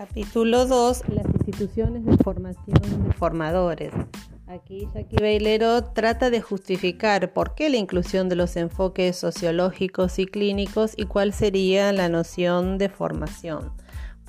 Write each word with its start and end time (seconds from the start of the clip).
Capítulo 0.00 0.64
2. 0.64 1.10
Las 1.10 1.26
instituciones 1.26 2.06
de 2.06 2.16
formación 2.24 3.04
de 3.06 3.12
formadores. 3.12 3.92
Aquí 4.46 4.88
Jackie 4.94 5.18
Bailero 5.20 5.84
trata 5.92 6.30
de 6.30 6.40
justificar 6.40 7.34
por 7.34 7.54
qué 7.54 7.68
la 7.68 7.76
inclusión 7.76 8.30
de 8.30 8.34
los 8.34 8.56
enfoques 8.56 9.18
sociológicos 9.18 10.18
y 10.18 10.24
clínicos 10.24 10.94
y 10.96 11.04
cuál 11.04 11.34
sería 11.34 11.92
la 11.92 12.08
noción 12.08 12.78
de 12.78 12.88
formación. 12.88 13.74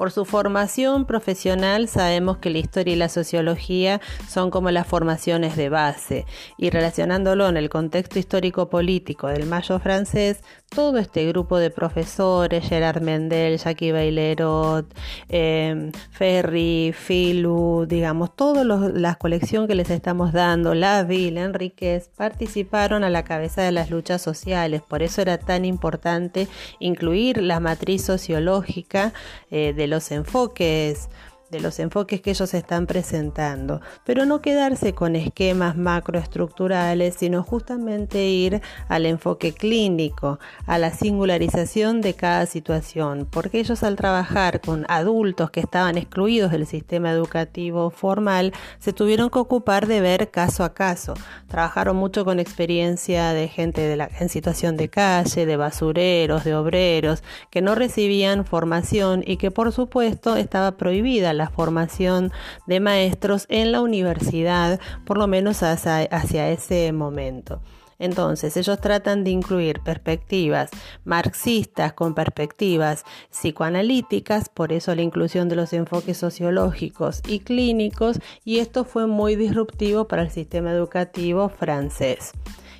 Por 0.01 0.09
su 0.09 0.25
formación 0.25 1.05
profesional 1.05 1.87
sabemos 1.87 2.39
que 2.39 2.49
la 2.49 2.57
historia 2.57 2.95
y 2.95 2.97
la 2.97 3.07
sociología 3.07 4.01
son 4.27 4.49
como 4.49 4.71
las 4.71 4.87
formaciones 4.87 5.55
de 5.55 5.69
base 5.69 6.25
y 6.57 6.71
relacionándolo 6.71 7.47
en 7.47 7.55
el 7.55 7.69
contexto 7.69 8.17
histórico-político 8.17 9.27
del 9.27 9.45
Mayo 9.45 9.77
francés, 9.77 10.41
todo 10.73 10.97
este 10.97 11.27
grupo 11.27 11.59
de 11.59 11.69
profesores, 11.69 12.67
Gerard 12.67 13.01
Mendel, 13.01 13.59
Jacques 13.59 13.91
Bailerot, 13.93 14.91
eh, 15.27 15.91
Ferry, 16.11 16.95
Filu, 16.97 17.85
digamos, 17.87 18.35
toda 18.35 18.63
la 18.63 19.15
colección 19.15 19.67
que 19.67 19.75
les 19.75 19.89
estamos 19.89 20.31
dando, 20.31 20.73
Laville, 20.73 21.41
Enríquez, 21.41 22.09
participaron 22.15 23.03
a 23.03 23.09
la 23.09 23.23
cabeza 23.23 23.61
de 23.63 23.73
las 23.73 23.91
luchas 23.91 24.21
sociales. 24.21 24.81
Por 24.81 25.03
eso 25.03 25.21
era 25.21 25.37
tan 25.37 25.65
importante 25.65 26.47
incluir 26.79 27.41
la 27.41 27.59
matriz 27.59 28.05
sociológica 28.05 29.13
eh, 29.51 29.73
de 29.73 29.90
los 29.91 30.11
enfoques 30.11 31.07
de 31.51 31.59
los 31.59 31.79
enfoques 31.79 32.21
que 32.21 32.29
ellos 32.29 32.53
están 32.53 32.87
presentando, 32.87 33.81
pero 34.05 34.25
no 34.25 34.41
quedarse 34.41 34.93
con 34.93 35.17
esquemas 35.17 35.75
macroestructurales, 35.75 37.15
sino 37.15 37.43
justamente 37.43 38.29
ir 38.29 38.61
al 38.87 39.05
enfoque 39.05 39.51
clínico, 39.51 40.39
a 40.65 40.77
la 40.77 40.91
singularización 40.91 41.99
de 41.99 42.13
cada 42.13 42.45
situación, 42.45 43.27
porque 43.29 43.59
ellos 43.59 43.83
al 43.83 43.97
trabajar 43.97 44.61
con 44.61 44.85
adultos 44.87 45.51
que 45.51 45.59
estaban 45.59 45.97
excluidos 45.97 46.51
del 46.51 46.65
sistema 46.65 47.11
educativo 47.11 47.89
formal, 47.89 48.53
se 48.79 48.93
tuvieron 48.93 49.29
que 49.29 49.39
ocupar 49.39 49.87
de 49.87 49.99
ver 49.99 50.31
caso 50.31 50.63
a 50.63 50.73
caso. 50.73 51.15
Trabajaron 51.49 51.97
mucho 51.97 52.23
con 52.23 52.39
experiencia 52.39 53.33
de 53.33 53.49
gente 53.49 53.91
en 53.91 54.29
situación 54.29 54.77
de 54.77 54.89
calle, 54.89 55.45
de 55.45 55.57
basureros, 55.57 56.45
de 56.45 56.55
obreros, 56.55 57.23
que 57.49 57.61
no 57.61 57.75
recibían 57.75 58.45
formación 58.45 59.21
y 59.27 59.35
que 59.35 59.51
por 59.51 59.73
supuesto 59.73 60.37
estaba 60.37 60.77
prohibida 60.77 61.33
la 61.33 61.40
formación 61.49 62.31
de 62.67 62.79
maestros 62.79 63.45
en 63.49 63.71
la 63.71 63.81
universidad, 63.81 64.79
por 65.05 65.17
lo 65.17 65.27
menos 65.27 65.63
hacia, 65.63 66.49
ese 66.51 66.91
momento. 66.91 67.61
Entonces, 67.99 68.57
ellos 68.57 68.81
tratan 68.81 69.23
de 69.23 69.29
incluir 69.29 69.79
perspectivas 69.81 70.71
marxistas 71.05 71.93
con 71.93 72.15
perspectivas 72.15 73.03
psicoanalíticas, 73.29 74.49
por 74.49 74.73
eso 74.73 74.95
la 74.95 75.03
inclusión 75.03 75.49
de 75.49 75.55
los 75.55 75.71
enfoques 75.71 76.17
sociológicos 76.17 77.21
y 77.27 77.41
clínicos, 77.41 78.19
y 78.43 78.57
esto 78.57 78.85
fue 78.85 79.05
muy 79.05 79.35
disruptivo 79.35 80.07
para 80.07 80.23
el 80.23 80.31
sistema 80.31 80.71
educativo 80.71 81.49
francés. 81.49 82.33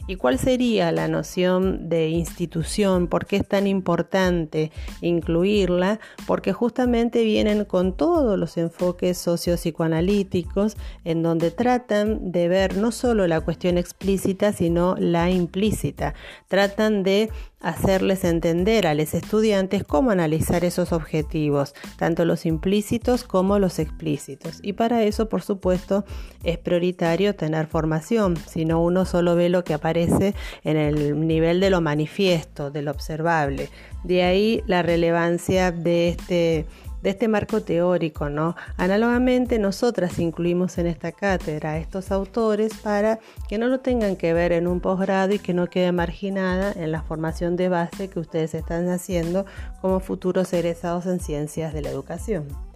¿Y 0.08 0.16
cuál 0.16 0.40
sería 0.40 0.92
la 0.92 1.08
noción 1.08 1.88
de 1.88 2.10
institución? 2.10 3.08
¿Por 3.08 3.26
qué 3.26 3.38
es 3.38 3.48
tan 3.48 3.68
importante 3.68 4.72
incluirla? 5.02 6.00
Porque 6.26 6.54
justamente 6.54 7.24
vienen 7.24 7.66
con 7.66 7.96
todos 7.96 8.38
los 8.38 8.58
enfoques 8.58 9.18
sociopsicoanalíticos 9.20 10.76
en 11.06 11.22
donde 11.22 11.52
tratan 11.52 12.32
de 12.32 12.48
ver 12.48 12.78
no 12.78 12.92
solo 12.92 13.28
la 13.28 13.42
cuestión 13.42 13.78
explícita, 13.78 14.54
sino 14.54 14.96
la 14.98 15.30
implícita. 15.30 16.14
Tratan 16.48 17.04
de 17.04 17.30
hacerles 17.62 18.24
entender 18.24 18.88
a 18.88 18.96
los 18.96 19.14
estudiantes 19.14 19.84
cómo 19.84 20.10
analizar 20.10 20.66
esos 20.66 20.92
objetivos, 20.92 21.76
tanto 21.98 22.26
los 22.26 22.48
implícitos 22.48 23.24
como 23.24 23.60
los 23.60 23.78
explícitos. 23.78 24.60
Y 24.64 24.74
para 24.74 25.04
eso, 25.04 25.30
por 25.30 25.44
supuesto, 25.44 26.04
es 26.44 26.58
prioritario 26.58 27.36
tener 27.36 27.68
formación, 27.68 28.36
si 28.36 28.66
no 28.66 28.82
uno 28.82 29.06
solo 29.06 29.36
ve 29.36 29.50
lo 29.50 29.64
que 29.64 29.76
aparece 29.76 29.91
en 29.98 30.78
el 30.78 31.28
nivel 31.28 31.60
de 31.60 31.70
lo 31.70 31.82
manifiesto, 31.82 32.72
de 32.72 32.82
lo 32.82 32.92
observable. 32.92 33.70
De 34.04 34.24
ahí 34.24 34.64
la 34.68 34.82
relevancia 34.82 35.72
de 35.72 36.10
este 36.10 36.66
de 37.02 37.10
este 37.10 37.28
marco 37.28 37.62
teórico, 37.62 38.30
¿no? 38.30 38.56
Análogamente, 38.78 39.60
nosotras 39.60 40.20
incluimos 40.20 40.78
en 40.78 40.88
esta 40.88 41.12
cátedra 41.12 41.72
a 41.72 41.78
estos 41.78 42.12
autores 42.12 42.74
para 42.76 43.20
que 43.50 43.58
no 43.58 43.68
lo 43.68 43.80
tengan 43.80 44.16
que 44.16 44.34
ver 44.34 44.52
en 44.52 44.68
un 44.68 44.80
posgrado 44.80 45.34
y 45.34 45.40
que 45.40 45.54
no 45.54 45.68
quede 45.68 45.92
marginada 45.92 46.72
en 46.72 46.92
la 46.92 47.02
formación 47.02 47.56
de 47.56 47.70
base 47.70 48.10
que 48.10 48.20
ustedes 48.20 48.54
están 48.54 48.90
haciendo 48.90 49.46
como 49.82 50.00
futuros 50.00 50.54
egresados 50.54 51.06
en 51.06 51.20
ciencias 51.20 51.74
de 51.74 51.82
la 51.82 51.90
educación. 51.90 52.71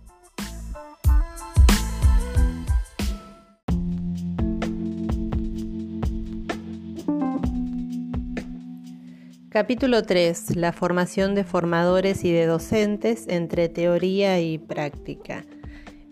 Capítulo 9.56 10.04
3. 10.04 10.58
La 10.58 10.74
formación 10.74 11.34
de 11.34 11.46
formadores 11.46 12.26
y 12.26 12.32
de 12.34 12.46
docentes 12.46 13.26
entre 13.30 13.70
teoría 13.70 14.42
y 14.42 14.58
práctica. 14.58 15.46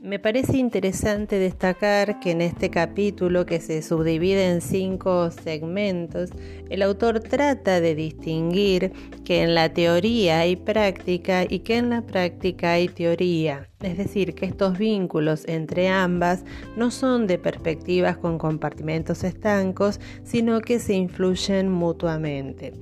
Me 0.02 0.18
parece 0.18 0.56
interesante 0.56 1.40
destacar 1.40 2.22
que 2.22 2.32
en 2.32 2.40
este 2.40 2.70
capítulo, 2.70 3.46
que 3.46 3.60
se 3.60 3.82
subdivide 3.82 4.50
en 4.50 4.62
cinco 4.62 5.30
segmentos, 5.30 6.30
el 6.70 6.82
autor 6.84 7.20
trata 7.20 7.82
de 7.82 7.96
distinguir 7.96 8.94
que 9.26 9.44
en 9.44 9.56
la 9.56 9.74
teoría 9.74 10.40
hay 10.40 10.56
práctica 10.56 11.44
y 11.44 11.60
que 11.60 11.76
en 11.76 11.90
la 11.90 12.02
práctica 12.02 12.72
hay 12.72 12.88
teoría. 12.88 13.68
Es 13.84 13.98
decir, 13.98 14.34
que 14.34 14.46
estos 14.46 14.78
vínculos 14.78 15.44
entre 15.48 15.90
ambas 15.90 16.46
no 16.78 16.90
son 16.90 17.28
de 17.28 17.38
perspectivas 17.38 18.18
con 18.18 18.38
compartimentos 18.38 19.24
estancos, 19.24 20.00
sino 20.24 20.62
que 20.62 20.80
se 20.80 20.94
influyen 20.94 21.70
mutuamente. 21.70 22.74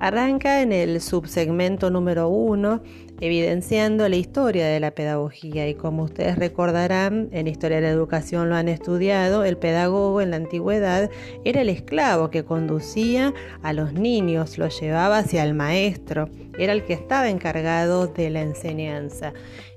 Arranca 0.00 0.62
en 0.62 0.72
el 0.72 1.00
subsegmento 1.00 1.90
número 1.90 2.28
uno 2.28 2.82
evidenciando 3.20 4.08
la 4.08 4.16
historia 4.16 4.66
de 4.66 4.80
la 4.80 4.90
pedagogía 4.90 5.68
y 5.68 5.74
como 5.74 6.02
ustedes 6.02 6.36
recordarán, 6.36 7.28
en 7.32 7.46
Historia 7.46 7.76
de 7.76 7.84
la 7.84 7.90
Educación 7.90 8.48
lo 8.48 8.56
han 8.56 8.68
estudiado, 8.68 9.44
el 9.44 9.56
pedagogo 9.56 10.20
en 10.20 10.30
la 10.30 10.36
antigüedad 10.36 11.10
era 11.44 11.62
el 11.62 11.68
esclavo 11.68 12.30
que 12.30 12.44
conducía 12.44 13.32
a 13.62 13.72
los 13.72 13.92
niños, 13.92 14.58
los 14.58 14.80
llevaba 14.80 15.18
hacia 15.18 15.44
el 15.44 15.54
maestro, 15.54 16.28
era 16.58 16.72
el 16.72 16.84
que 16.84 16.92
estaba 16.92 17.30
encargado 17.30 18.08
de 18.08 18.30
la 18.30 18.42
enseñanza. 18.42 19.32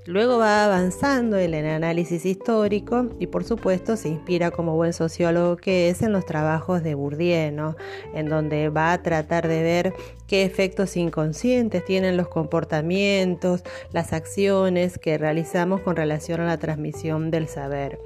Luego 0.08 0.38
va 0.38 0.64
avanzando 0.64 1.36
en 1.36 1.52
el 1.52 1.66
análisis 1.66 2.24
histórico 2.24 3.10
y 3.18 3.26
por 3.26 3.44
supuesto 3.44 3.94
se 3.98 4.08
inspira 4.08 4.50
como 4.50 4.74
buen 4.74 4.94
sociólogo 4.94 5.58
que 5.58 5.90
es 5.90 6.00
en 6.00 6.12
los 6.12 6.24
trabajos 6.24 6.82
de 6.82 6.94
Bourdieu, 6.94 7.74
en 8.14 8.28
donde 8.30 8.70
va 8.70 8.94
a 8.94 9.02
tratar 9.02 9.46
de 9.46 9.62
ver 9.62 9.92
qué 10.26 10.44
efectos 10.44 10.96
inconscientes 10.96 11.84
tienen 11.84 12.16
los 12.16 12.28
comportamientos, 12.28 13.64
las 13.92 14.14
acciones 14.14 14.96
que 14.96 15.18
realizamos 15.18 15.82
con 15.82 15.94
relación 15.94 16.40
a 16.40 16.46
la 16.46 16.56
transmisión 16.56 17.30
del 17.30 17.46
saber 17.46 17.98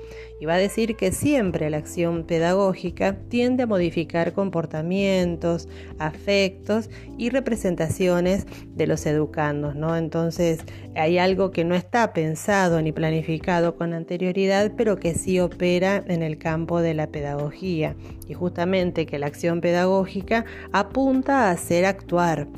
y 0.42 0.44
va 0.44 0.54
a 0.54 0.58
decir 0.58 0.96
que 0.96 1.12
siempre 1.12 1.70
la 1.70 1.76
acción 1.76 2.24
pedagógica 2.24 3.16
tiende 3.28 3.62
a 3.62 3.66
modificar 3.68 4.32
comportamientos, 4.32 5.68
afectos 6.00 6.90
y 7.16 7.30
representaciones 7.30 8.48
de 8.74 8.88
los 8.88 9.06
educandos, 9.06 9.76
¿no? 9.76 9.94
Entonces 9.94 10.58
hay 10.96 11.18
algo 11.18 11.52
que 11.52 11.62
no 11.62 11.76
está 11.76 12.12
pensado 12.12 12.82
ni 12.82 12.90
planificado 12.90 13.76
con 13.76 13.94
anterioridad, 13.94 14.72
pero 14.76 14.96
que 14.96 15.14
sí 15.14 15.38
opera 15.38 16.02
en 16.08 16.24
el 16.24 16.38
campo 16.38 16.80
de 16.80 16.94
la 16.94 17.06
pedagogía 17.06 17.94
y 18.26 18.34
justamente 18.34 19.06
que 19.06 19.20
la 19.20 19.28
acción 19.28 19.60
pedagógica 19.60 20.44
apunta 20.72 21.46
a 21.46 21.50
hacer 21.52 21.84
actuar 21.84 22.48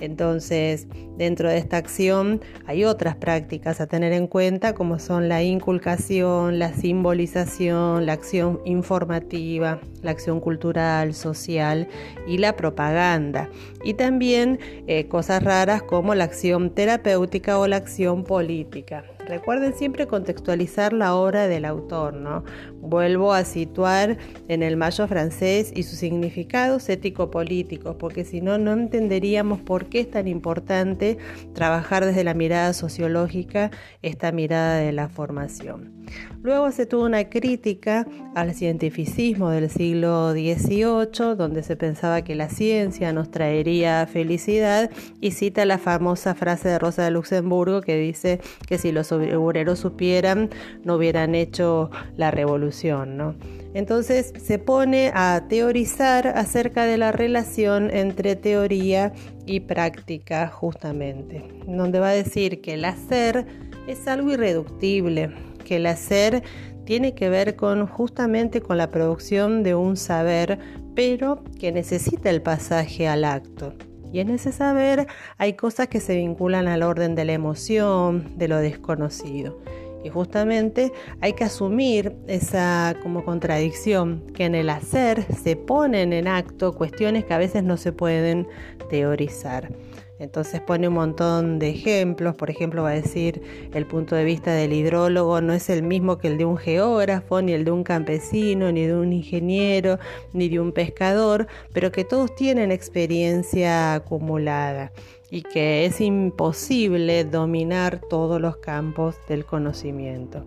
entonces, 0.00 0.86
dentro 1.18 1.50
de 1.50 1.58
esta 1.58 1.76
acción 1.76 2.40
hay 2.66 2.84
otras 2.84 3.16
prácticas 3.16 3.80
a 3.80 3.86
tener 3.86 4.12
en 4.12 4.28
cuenta 4.28 4.74
como 4.74 4.98
son 4.98 5.28
la 5.28 5.42
inculcación, 5.42 6.58
la 6.58 6.72
simbolización, 6.72 8.06
la 8.06 8.14
acción 8.14 8.60
informativa, 8.64 9.80
la 10.02 10.12
acción 10.12 10.40
cultural, 10.40 11.12
social 11.14 11.88
y 12.26 12.38
la 12.38 12.56
propaganda. 12.56 13.50
Y 13.84 13.94
también 13.94 14.60
eh, 14.86 15.08
cosas 15.08 15.42
raras 15.42 15.82
como 15.82 16.14
la 16.14 16.24
acción 16.24 16.70
terapéutica 16.70 17.58
o 17.58 17.66
la 17.66 17.76
acción 17.76 18.24
política. 18.24 19.04
Recuerden 19.28 19.74
siempre 19.74 20.06
contextualizar 20.06 20.94
la 20.94 21.14
obra 21.14 21.48
del 21.48 21.66
autor, 21.66 22.14
¿no? 22.14 22.44
Vuelvo 22.80 23.34
a 23.34 23.44
situar 23.44 24.16
en 24.48 24.62
el 24.62 24.78
mayo 24.78 25.06
francés 25.06 25.70
y 25.74 25.82
sus 25.82 25.98
significados 25.98 26.88
ético-políticos, 26.88 27.96
porque 27.98 28.24
si 28.24 28.40
no, 28.40 28.56
no 28.56 28.72
entenderíamos 28.72 29.60
por 29.60 29.86
qué 29.90 30.00
es 30.00 30.10
tan 30.10 30.28
importante 30.28 31.07
trabajar 31.54 32.04
desde 32.04 32.24
la 32.24 32.34
mirada 32.34 32.72
sociológica 32.74 33.70
esta 34.02 34.32
mirada 34.32 34.76
de 34.76 34.92
la 34.92 35.08
formación. 35.08 35.98
Luego 36.42 36.70
se 36.70 36.86
tuvo 36.86 37.04
una 37.04 37.28
crítica 37.28 38.06
al 38.34 38.54
cientificismo 38.54 39.50
del 39.50 39.68
siglo 39.68 40.32
XVIII, 40.32 41.34
donde 41.36 41.62
se 41.62 41.76
pensaba 41.76 42.22
que 42.22 42.34
la 42.34 42.48
ciencia 42.48 43.12
nos 43.12 43.30
traería 43.30 44.06
felicidad, 44.06 44.90
y 45.20 45.32
cita 45.32 45.64
la 45.64 45.78
famosa 45.78 46.34
frase 46.34 46.68
de 46.68 46.78
Rosa 46.78 47.04
de 47.04 47.10
Luxemburgo 47.10 47.82
que 47.82 47.96
dice 47.98 48.40
que 48.66 48.78
si 48.78 48.92
los 48.92 49.12
obreros 49.12 49.78
supieran, 49.78 50.50
no 50.84 50.96
hubieran 50.96 51.34
hecho 51.34 51.90
la 52.16 52.30
revolución, 52.30 53.16
¿no? 53.16 53.34
Entonces 53.74 54.32
se 54.42 54.58
pone 54.58 55.12
a 55.14 55.44
teorizar 55.48 56.26
acerca 56.28 56.84
de 56.84 56.96
la 56.96 57.12
relación 57.12 57.94
entre 57.94 58.34
teoría 58.34 59.12
y 59.48 59.60
práctica 59.60 60.48
justamente, 60.48 61.42
donde 61.66 62.00
va 62.00 62.10
a 62.10 62.14
decir 62.14 62.60
que 62.60 62.74
el 62.74 62.84
hacer 62.84 63.46
es 63.86 64.06
algo 64.06 64.30
irreductible, 64.30 65.30
que 65.64 65.76
el 65.76 65.86
hacer 65.86 66.42
tiene 66.84 67.14
que 67.14 67.30
ver 67.30 67.56
con 67.56 67.86
justamente 67.86 68.60
con 68.60 68.76
la 68.76 68.90
producción 68.90 69.62
de 69.62 69.74
un 69.74 69.96
saber, 69.96 70.58
pero 70.94 71.42
que 71.58 71.72
necesita 71.72 72.30
el 72.30 72.42
pasaje 72.42 73.08
al 73.08 73.24
acto. 73.24 73.74
Y 74.12 74.20
en 74.20 74.30
ese 74.30 74.52
saber 74.52 75.06
hay 75.36 75.54
cosas 75.54 75.88
que 75.88 76.00
se 76.00 76.16
vinculan 76.16 76.68
al 76.68 76.82
orden 76.82 77.14
de 77.14 77.24
la 77.24 77.32
emoción, 77.32 78.36
de 78.36 78.48
lo 78.48 78.58
desconocido. 78.58 79.60
Y 80.04 80.10
justamente 80.10 80.92
hay 81.20 81.32
que 81.32 81.44
asumir 81.44 82.14
esa 82.26 82.96
como 83.02 83.24
contradicción, 83.24 84.22
que 84.34 84.44
en 84.44 84.54
el 84.54 84.70
hacer 84.70 85.24
se 85.34 85.56
ponen 85.56 86.12
en 86.12 86.28
acto 86.28 86.74
cuestiones 86.74 87.24
que 87.24 87.34
a 87.34 87.38
veces 87.38 87.64
no 87.64 87.76
se 87.76 87.92
pueden 87.92 88.46
teorizar. 88.90 89.70
Entonces 90.18 90.60
pone 90.60 90.88
un 90.88 90.94
montón 90.94 91.58
de 91.58 91.70
ejemplos, 91.70 92.34
por 92.34 92.50
ejemplo 92.50 92.82
va 92.82 92.90
a 92.90 92.94
decir 92.94 93.40
el 93.72 93.86
punto 93.86 94.16
de 94.16 94.24
vista 94.24 94.52
del 94.52 94.72
hidrólogo 94.72 95.40
no 95.40 95.52
es 95.52 95.70
el 95.70 95.82
mismo 95.82 96.18
que 96.18 96.28
el 96.28 96.38
de 96.38 96.44
un 96.44 96.56
geógrafo, 96.56 97.40
ni 97.40 97.52
el 97.52 97.64
de 97.64 97.70
un 97.70 97.84
campesino, 97.84 98.72
ni 98.72 98.86
de 98.86 98.94
un 98.94 99.12
ingeniero, 99.12 99.98
ni 100.32 100.48
de 100.48 100.58
un 100.60 100.72
pescador, 100.72 101.46
pero 101.72 101.92
que 101.92 102.04
todos 102.04 102.34
tienen 102.34 102.72
experiencia 102.72 103.94
acumulada 103.94 104.92
y 105.30 105.42
que 105.42 105.84
es 105.84 106.00
imposible 106.00 107.24
dominar 107.24 108.00
todos 108.08 108.40
los 108.40 108.56
campos 108.56 109.16
del 109.28 109.44
conocimiento. 109.44 110.44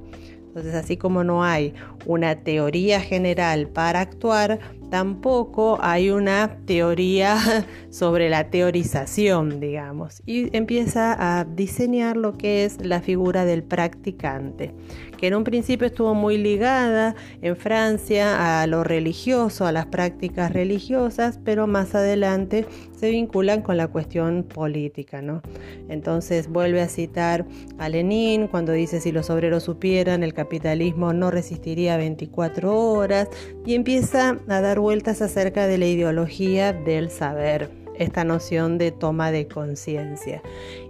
Entonces, 0.52 0.76
así 0.76 0.98
como 0.98 1.24
no 1.24 1.46
hay 1.46 1.74
una 2.06 2.44
teoría 2.44 3.00
general 3.00 3.70
para 3.70 4.02
actuar, 4.02 4.60
tampoco 4.92 5.80
hay 5.82 6.12
una 6.12 6.58
teoría 6.66 7.38
sobre 7.90 8.30
la 8.30 8.50
teorización, 8.52 9.62
digamos. 9.62 10.22
Y 10.26 10.56
empieza 10.56 11.16
a 11.40 11.46
diseñar 11.46 12.18
lo 12.18 12.38
que 12.38 12.66
es 12.66 12.86
la 12.86 13.02
figura 13.02 13.46
del 13.46 13.64
practicante, 13.64 14.76
que 15.22 15.28
en 15.28 15.36
un 15.36 15.44
principio 15.44 15.86
estuvo 15.86 16.16
muy 16.16 16.40
ligada 16.40 17.16
en 17.44 17.56
Francia 17.56 18.60
a 18.60 18.66
lo 18.66 18.84
religioso, 18.84 19.68
a 19.68 19.72
las 19.72 19.86
prácticas 19.86 20.52
religiosas, 20.52 21.40
pero 21.46 21.68
más 21.68 21.94
adelante 21.94 22.66
se 22.98 23.12
vinculan 23.12 23.62
con 23.62 23.78
la 23.78 23.88
cuestión 23.88 24.42
política, 24.44 25.22
¿no? 25.22 25.44
Entonces 25.90 26.48
vuelve 26.48 26.82
a 26.82 26.90
citar 26.90 27.46
a 27.78 27.88
Lenin 27.88 28.48
cuando 28.48 28.72
dice 28.72 29.00
si 29.00 29.12
los 29.12 29.30
obreros 29.30 29.62
supieran 29.62 30.24
el 30.24 30.34
capitalismo 30.34 31.14
no 31.14 31.30
resistiría 31.30 31.98
24 31.98 32.76
horas 32.76 33.30
y 33.64 33.76
empieza 33.76 34.40
a 34.48 34.62
dar 34.62 34.80
vueltas 34.80 35.22
acerca 35.22 35.68
de 35.68 35.78
la 35.78 35.86
ideología 35.86 36.74
del 36.74 37.12
saber 37.12 37.81
esta 38.02 38.24
noción 38.24 38.78
de 38.78 38.92
toma 38.92 39.32
de 39.32 39.48
conciencia. 39.48 40.42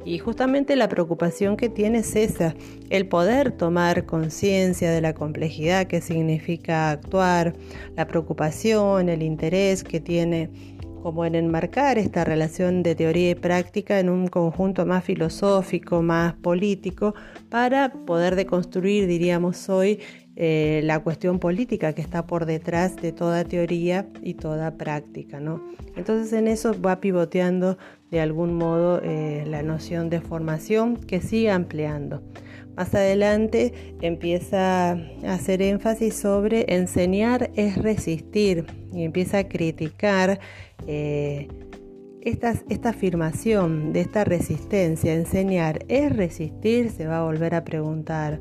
Y 0.06 0.20
justamente 0.20 0.76
la 0.76 0.90
preocupación 0.90 1.58
que 1.58 1.70
tiene 1.70 2.00
es 2.00 2.16
esa, 2.16 2.56
el 2.90 3.08
poder 3.08 3.52
tomar 3.52 4.06
conciencia 4.06 4.92
de 4.92 5.02
la 5.02 5.14
complejidad 5.14 5.88
que 5.88 6.02
significa 6.02 6.92
actuar, 6.92 7.54
la 7.96 8.08
preocupación, 8.08 9.10
el 9.10 9.22
interés 9.22 9.84
que 9.84 10.00
tiene 10.00 10.50
como 11.02 11.26
en 11.26 11.36
enmarcar 11.36 11.98
esta 11.98 12.24
relación 12.24 12.84
de 12.84 12.96
teoría 12.96 13.32
y 13.32 13.36
práctica 13.36 14.00
en 14.00 14.10
un 14.10 14.28
conjunto 14.28 14.86
más 14.86 15.04
filosófico, 15.04 16.02
más 16.02 16.34
político, 16.36 17.16
para 17.50 17.92
poder 17.92 18.36
deconstruir, 18.36 19.08
diríamos 19.08 19.68
hoy, 19.70 20.00
eh, 20.38 20.82
la 20.86 21.00
cuestión 21.00 21.40
política 21.40 21.94
que 21.94 22.02
está 22.02 22.26
por 22.26 22.46
detrás 22.46 22.96
de 22.96 23.12
toda 23.12 23.44
teoría 23.44 24.08
y 24.24 24.36
toda 24.36 24.78
práctica. 24.78 25.40
¿no? 25.40 25.62
Entonces 25.96 26.32
en 26.34 26.48
eso 26.48 26.80
va 26.80 27.02
pivoteando 27.02 27.78
de 28.12 28.22
algún 28.22 28.54
modo 28.54 29.02
eh, 29.04 29.44
la 29.48 29.62
noción 29.62 30.10
de 30.10 30.22
formación 30.22 30.96
que 30.98 31.22
sigue 31.22 31.52
ampliando. 31.52 32.24
Más 32.76 32.96
adelante 32.96 33.74
empieza 34.02 34.92
a 34.92 34.98
hacer 35.34 35.62
énfasis 35.62 36.16
sobre 36.16 36.74
enseñar 36.74 37.52
es 37.56 37.78
resistir 37.78 38.66
y 38.94 39.04
empieza 39.04 39.40
a 39.40 39.44
criticar 39.50 40.40
eh, 40.88 41.50
esta, 42.22 42.54
esta, 42.70 42.90
afirmación 42.90 43.92
de 43.92 44.02
esta 44.02 44.24
resistencia. 44.24 45.14
Enseñar 45.14 45.84
es 45.90 46.16
resistir, 46.16 46.92
se 46.92 47.08
va 47.08 47.20
a 47.20 47.24
volver 47.24 47.56
a 47.56 47.66
preguntar. 47.66 48.40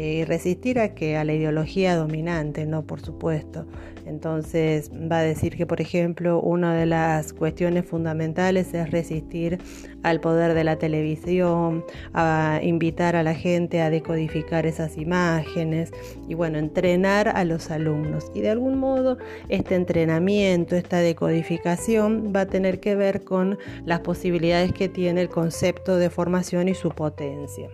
Eh, 0.00 0.20
y 0.20 0.24
resistir 0.24 0.78
a 0.78 0.94
que 0.94 1.18
a 1.18 1.24
la 1.24 1.34
ideología 1.34 1.94
dominante, 1.94 2.64
no, 2.64 2.86
por 2.86 3.02
supuesto. 3.02 3.66
Entonces 4.06 4.90
va 4.90 5.18
a 5.18 5.22
decir 5.22 5.56
que, 5.56 5.66
por 5.66 5.82
ejemplo, 5.82 6.40
una 6.40 6.74
de 6.74 6.86
las 6.86 7.34
cuestiones 7.34 7.84
fundamentales 7.84 8.72
es 8.72 8.90
resistir 8.90 9.58
al 10.02 10.20
poder 10.20 10.54
de 10.54 10.64
la 10.64 10.76
televisión, 10.76 11.84
a 12.14 12.60
invitar 12.62 13.14
a 13.14 13.22
la 13.22 13.34
gente 13.34 13.82
a 13.82 13.90
decodificar 13.90 14.64
esas 14.64 14.96
imágenes 14.96 15.90
y 16.26 16.32
bueno, 16.32 16.58
entrenar 16.58 17.28
a 17.28 17.44
los 17.44 17.70
alumnos. 17.70 18.32
Y 18.34 18.40
de 18.40 18.48
algún 18.48 18.78
modo 18.78 19.18
este 19.50 19.74
entrenamiento, 19.74 20.76
esta 20.76 21.00
decodificación 21.00 22.32
va 22.34 22.42
a 22.42 22.46
tener 22.46 22.80
que 22.80 22.96
ver 22.96 23.22
con 23.22 23.58
las 23.84 24.00
posibilidades 24.00 24.72
que 24.72 24.88
tiene 24.88 25.20
el 25.20 25.28
concepto 25.28 25.96
de 25.98 26.08
formación 26.08 26.68
y 26.68 26.74
su 26.74 26.88
potencia. 26.88 27.68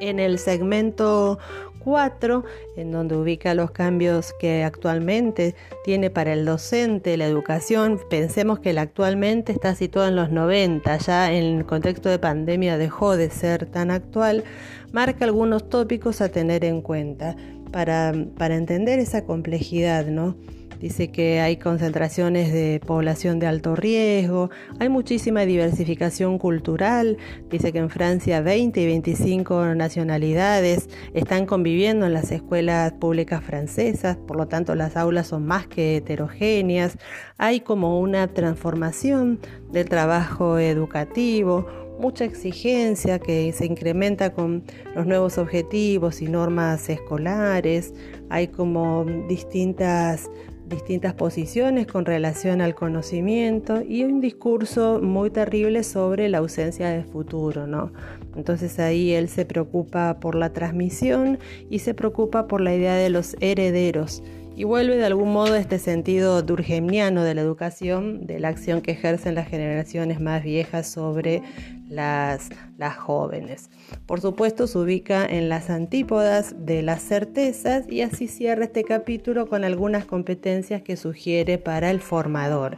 En 0.00 0.18
el 0.18 0.38
segmento 0.38 1.38
4, 1.84 2.44
en 2.76 2.90
donde 2.90 3.16
ubica 3.16 3.54
los 3.54 3.70
cambios 3.70 4.32
que 4.40 4.64
actualmente 4.64 5.54
tiene 5.84 6.10
para 6.10 6.32
el 6.32 6.44
docente 6.44 7.16
la 7.16 7.26
educación, 7.26 8.00
pensemos 8.08 8.58
que 8.58 8.70
el 8.70 8.78
actualmente 8.78 9.52
está 9.52 9.74
situado 9.74 10.08
en 10.08 10.16
los 10.16 10.30
90, 10.30 10.96
ya 10.96 11.32
en 11.32 11.58
el 11.58 11.66
contexto 11.66 12.08
de 12.08 12.18
pandemia 12.18 12.78
dejó 12.78 13.16
de 13.16 13.30
ser 13.30 13.66
tan 13.66 13.90
actual, 13.90 14.44
marca 14.92 15.24
algunos 15.24 15.68
tópicos 15.68 16.20
a 16.20 16.30
tener 16.30 16.64
en 16.64 16.80
cuenta 16.80 17.36
para, 17.70 18.12
para 18.38 18.56
entender 18.56 18.98
esa 18.98 19.24
complejidad, 19.24 20.06
¿no? 20.06 20.36
Dice 20.80 21.10
que 21.10 21.40
hay 21.40 21.56
concentraciones 21.56 22.52
de 22.52 22.80
población 22.84 23.38
de 23.38 23.46
alto 23.46 23.76
riesgo, 23.76 24.50
hay 24.78 24.88
muchísima 24.88 25.42
diversificación 25.46 26.38
cultural, 26.38 27.16
dice 27.50 27.72
que 27.72 27.78
en 27.78 27.90
Francia 27.90 28.40
20 28.40 28.80
y 28.80 28.86
25 28.86 29.74
nacionalidades 29.74 30.88
están 31.14 31.46
conviviendo 31.46 32.06
en 32.06 32.12
las 32.12 32.30
escuelas 32.32 32.92
públicas 32.92 33.42
francesas, 33.42 34.16
por 34.16 34.36
lo 34.36 34.48
tanto 34.48 34.74
las 34.74 34.96
aulas 34.96 35.28
son 35.28 35.46
más 35.46 35.66
que 35.66 35.96
heterogéneas, 35.96 36.98
hay 37.38 37.60
como 37.60 38.00
una 38.00 38.28
transformación 38.28 39.40
del 39.70 39.88
trabajo 39.88 40.58
educativo, 40.58 41.66
mucha 41.98 42.24
exigencia 42.24 43.18
que 43.18 43.52
se 43.52 43.66
incrementa 43.66 44.32
con 44.32 44.64
los 44.94 45.06
nuevos 45.06 45.38
objetivos 45.38 46.22
y 46.22 46.28
normas 46.28 46.88
escolares, 46.88 47.94
hay 48.30 48.48
como 48.48 49.04
distintas 49.28 50.28
distintas 50.68 51.14
posiciones 51.14 51.86
con 51.86 52.04
relación 52.04 52.60
al 52.60 52.74
conocimiento 52.74 53.82
y 53.82 54.04
un 54.04 54.20
discurso 54.20 55.00
muy 55.02 55.30
terrible 55.30 55.82
sobre 55.82 56.28
la 56.28 56.38
ausencia 56.38 56.88
de 56.88 57.04
futuro, 57.04 57.66
¿no? 57.66 57.92
Entonces 58.36 58.78
ahí 58.78 59.12
él 59.12 59.28
se 59.28 59.44
preocupa 59.44 60.18
por 60.20 60.34
la 60.34 60.52
transmisión 60.52 61.38
y 61.70 61.80
se 61.80 61.94
preocupa 61.94 62.46
por 62.46 62.60
la 62.60 62.74
idea 62.74 62.94
de 62.94 63.10
los 63.10 63.36
herederos 63.40 64.22
y 64.56 64.64
vuelve 64.64 64.96
de 64.96 65.04
algún 65.04 65.32
modo 65.32 65.56
este 65.56 65.78
sentido 65.78 66.42
durgemiano 66.42 67.24
de 67.24 67.34
la 67.34 67.40
educación, 67.40 68.26
de 68.26 68.38
la 68.38 68.48
acción 68.48 68.82
que 68.82 68.92
ejercen 68.92 69.34
las 69.34 69.48
generaciones 69.48 70.20
más 70.20 70.44
viejas 70.44 70.86
sobre 70.88 71.42
las, 71.88 72.50
las 72.78 72.96
jóvenes. 72.96 73.70
Por 74.06 74.20
supuesto, 74.20 74.66
se 74.66 74.78
ubica 74.78 75.24
en 75.24 75.48
las 75.48 75.70
antípodas 75.70 76.54
de 76.58 76.82
las 76.82 77.02
certezas 77.02 77.84
y 77.88 78.02
así 78.02 78.28
cierra 78.28 78.64
este 78.64 78.84
capítulo 78.84 79.46
con 79.48 79.64
algunas 79.64 80.04
competencias 80.04 80.82
que 80.82 80.96
sugiere 80.96 81.58
para 81.58 81.90
el 81.90 82.00
formador. 82.00 82.76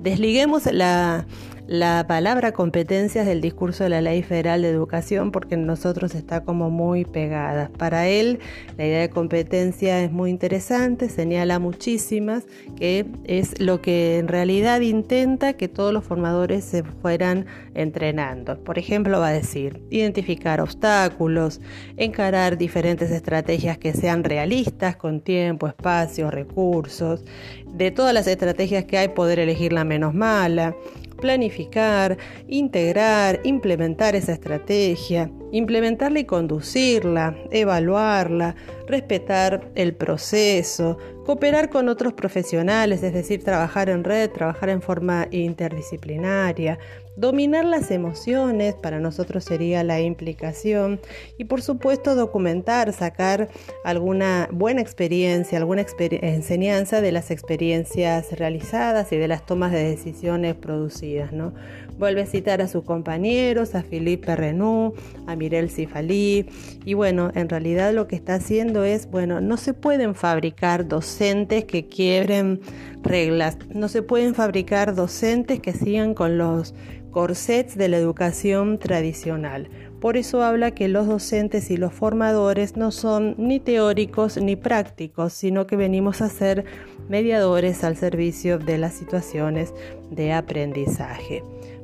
Desliguemos 0.00 0.66
la, 0.66 1.26
la 1.66 2.06
palabra 2.06 2.52
competencias 2.52 3.26
del 3.26 3.40
discurso 3.40 3.84
de 3.84 3.90
la 3.90 4.00
Ley 4.00 4.22
Federal 4.22 4.62
de 4.62 4.70
Educación 4.70 5.32
porque 5.32 5.56
en 5.56 5.66
nosotros 5.66 6.14
está 6.14 6.44
como 6.44 6.70
muy 6.70 7.04
pegada. 7.04 7.70
Para 7.76 8.06
él 8.06 8.38
la 8.76 8.86
idea 8.86 9.00
de 9.00 9.10
competencia 9.10 10.02
es 10.02 10.12
muy 10.12 10.30
interesante, 10.30 11.08
señala 11.08 11.58
muchísimas, 11.58 12.44
que 12.76 13.06
es 13.24 13.60
lo 13.60 13.82
que 13.82 14.18
en 14.18 14.28
realidad 14.28 14.80
intenta 14.80 15.54
que 15.54 15.66
todos 15.66 15.92
los 15.92 16.04
formadores 16.04 16.64
se 16.64 16.84
fueran 16.84 17.46
entrenando. 17.74 18.62
Por 18.62 18.78
ejemplo, 18.78 19.18
va 19.18 19.28
a 19.28 19.32
decir, 19.32 19.82
identificar 19.90 20.60
obstáculos, 20.60 21.60
encarar 21.96 22.58
diferentes 22.58 23.10
estrategias 23.10 23.76
que 23.76 23.92
sean 23.92 24.22
realistas 24.22 24.96
con 24.96 25.20
tiempo, 25.20 25.66
espacio, 25.66 26.30
recursos. 26.30 27.24
De 27.66 27.90
todas 27.90 28.14
las 28.14 28.26
estrategias 28.26 28.84
que 28.84 28.98
hay, 28.98 29.08
poder 29.08 29.38
elegir 29.40 29.72
la 29.72 29.84
menos 29.84 30.14
mala 30.14 30.74
planificar, 31.16 32.16
integrar, 32.48 33.40
implementar 33.44 34.14
esa 34.14 34.32
estrategia, 34.32 35.30
implementarla 35.52 36.20
y 36.20 36.24
conducirla, 36.24 37.36
evaluarla, 37.50 38.56
respetar 38.86 39.70
el 39.74 39.94
proceso, 39.94 40.98
cooperar 41.24 41.70
con 41.70 41.88
otros 41.88 42.12
profesionales, 42.12 43.02
es 43.02 43.12
decir, 43.12 43.42
trabajar 43.42 43.88
en 43.88 44.04
red, 44.04 44.30
trabajar 44.30 44.68
en 44.68 44.82
forma 44.82 45.28
interdisciplinaria, 45.30 46.78
Dominar 47.16 47.64
las 47.64 47.90
emociones 47.90 48.74
para 48.74 49.00
nosotros 49.00 49.42
sería 49.42 49.82
la 49.82 50.02
implicación 50.02 51.00
y 51.38 51.44
por 51.44 51.62
supuesto 51.62 52.14
documentar, 52.14 52.92
sacar 52.92 53.48
alguna 53.84 54.50
buena 54.52 54.82
experiencia, 54.82 55.56
alguna 55.56 55.86
enseñanza 55.98 57.00
de 57.00 57.12
las 57.12 57.30
experiencias 57.30 58.38
realizadas 58.38 59.12
y 59.12 59.16
de 59.16 59.28
las 59.28 59.46
tomas 59.46 59.72
de 59.72 59.84
decisiones 59.84 60.56
producidas. 60.56 61.32
¿no? 61.32 61.54
Vuelve 61.98 62.22
a 62.22 62.26
citar 62.26 62.60
a 62.60 62.68
sus 62.68 62.84
compañeros, 62.84 63.74
a 63.74 63.82
Philippe 63.82 64.36
Renou, 64.36 64.94
a 65.26 65.36
Mirel 65.36 65.70
Sifalí 65.70 66.46
y 66.84 66.94
bueno, 66.94 67.30
en 67.34 67.48
realidad 67.48 67.94
lo 67.94 68.06
que 68.06 68.16
está 68.16 68.34
haciendo 68.34 68.84
es, 68.84 69.10
bueno, 69.10 69.40
no 69.40 69.56
se 69.56 69.74
pueden 69.74 70.14
fabricar 70.14 70.86
docentes 70.86 71.64
que 71.64 71.86
quiebren 71.86 72.60
reglas, 73.02 73.58
no 73.74 73.88
se 73.88 74.02
pueden 74.02 74.34
fabricar 74.34 74.94
docentes 74.94 75.60
que 75.60 75.72
sigan 75.72 76.14
con 76.14 76.38
los 76.38 76.74
corsets 77.10 77.78
de 77.78 77.88
la 77.88 77.96
educación 77.96 78.78
tradicional. 78.78 79.70
Por 80.00 80.18
eso 80.18 80.42
habla 80.42 80.72
que 80.72 80.88
los 80.88 81.06
docentes 81.06 81.70
y 81.70 81.78
los 81.78 81.94
formadores 81.94 82.76
no 82.76 82.92
son 82.92 83.34
ni 83.38 83.58
teóricos 83.58 84.36
ni 84.36 84.54
prácticos, 84.54 85.32
sino 85.32 85.66
que 85.66 85.76
venimos 85.76 86.20
a 86.20 86.28
ser 86.28 86.66
mediadores 87.08 87.84
al 87.84 87.96
servicio 87.96 88.58
de 88.58 88.76
las 88.76 88.92
situaciones 88.92 89.72
de 90.10 90.34
aprendizaje. 90.34 91.42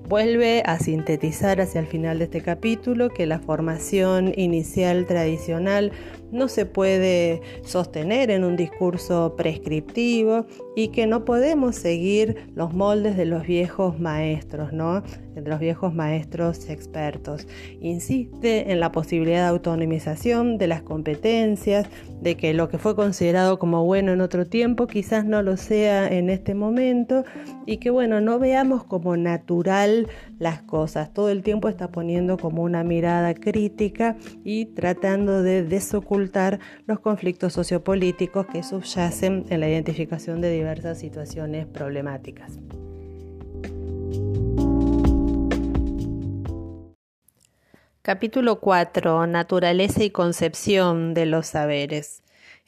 Vuelve 0.09 0.63
a 0.67 0.79
sintetizar 0.79 1.61
hacia 1.61 1.81
el 1.81 1.87
final 1.87 2.19
de 2.19 2.25
este 2.25 2.43
capítulo 2.43 3.09
que 3.09 3.27
la 3.27 3.39
formación 3.39 4.33
inicial 4.37 5.07
tradicional 5.07 5.93
no 6.31 6.49
se 6.49 6.67
puede 6.67 7.41
sostener 7.63 8.31
en 8.31 8.45
un 8.45 8.57
discurso 8.57 9.35
prescriptivo 9.37 10.47
y 10.75 10.89
que 10.89 11.07
no 11.07 11.25
podemos 11.25 11.77
seguir 11.77 12.51
los 12.55 12.73
moldes 12.73 13.17
de 13.17 13.27
los 13.27 13.47
viejos 13.47 14.01
maestros, 14.01 14.73
¿no? 14.73 15.03
de 15.35 15.49
los 15.49 15.61
viejos 15.61 15.95
maestros 15.95 16.69
expertos. 16.69 17.47
Insiste 17.81 18.73
en 18.73 18.81
la 18.81 18.93
posibilidad 18.93 19.43
de 19.43 19.49
autonomización 19.49 20.59
de 20.59 20.67
las 20.67 20.83
competencias, 20.83 21.87
de 22.21 22.37
que 22.37 22.55
lo 22.55 22.69
que 22.69 22.79
fue 22.79 22.95
considerado 22.95 23.59
como 23.59 23.85
bueno 23.85 24.13
en 24.13 24.21
otro 24.21 24.47
tiempo 24.47 24.87
quizás 24.87 25.25
no 25.25 25.43
lo 25.43 25.57
sea 25.57 26.09
en 26.09 26.31
este 26.31 26.55
momento 26.55 27.25
y 27.67 27.79
que 27.79 27.91
bueno, 27.91 28.21
no 28.21 28.39
veamos 28.39 28.85
como 28.85 29.17
natural 29.17 30.09
las 30.39 30.63
cosas. 30.63 31.13
Todo 31.13 31.31
el 31.31 31.43
tiempo 31.43 31.69
está 31.69 31.89
poniendo 31.89 32.37
como 32.37 32.63
una 32.63 32.85
mirada 32.85 33.35
crítica 33.35 34.17
y 34.45 34.67
tratando 34.67 35.43
de 35.43 35.63
desocultar 35.63 36.61
los 36.87 37.01
conflictos 37.01 37.53
sociopolíticos 37.55 38.47
que 38.47 38.63
subyacen 38.63 39.47
en 39.49 39.61
la 39.61 39.69
identificación 39.69 40.41
de 40.41 40.51
diversas 40.63 40.99
situaciones 40.99 41.67
problemáticas. 41.67 42.53
Capítulo 48.03 48.61
4. 48.61 49.27
Naturaleza 49.27 50.05
y 50.05 50.11
concepción 50.11 51.15
de 51.15 51.27
los 51.27 51.49
saberes. 51.49 52.22